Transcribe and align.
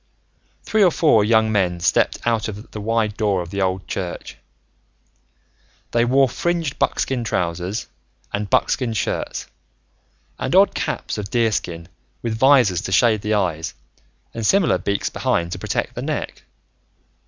Three 0.63 0.83
or 0.83 0.89
four 0.89 1.23
young 1.23 1.51
men 1.51 1.79
stepped 1.79 2.17
out 2.25 2.47
of 2.47 2.71
the 2.71 2.81
wide 2.81 3.15
door 3.17 3.43
of 3.43 3.51
the 3.51 3.61
old 3.61 3.87
church. 3.87 4.35
They 5.91 6.05
wore 6.05 6.27
fringed 6.27 6.79
buckskin 6.79 7.23
trousers 7.23 7.85
and 8.33 8.49
buckskin 8.49 8.93
shirts 8.93 9.45
and 10.39 10.55
odd 10.55 10.73
caps 10.73 11.19
of 11.19 11.29
deerskin 11.29 11.87
with 12.23 12.35
visors 12.35 12.81
to 12.81 12.91
shade 12.91 13.21
the 13.21 13.35
eyes 13.35 13.75
and 14.33 14.43
similar 14.43 14.79
beaks 14.79 15.11
behind 15.11 15.51
to 15.51 15.59
protect 15.59 15.93
the 15.93 16.01
neck. 16.01 16.45